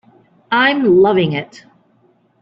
[0.51, 1.63] I'm loving it.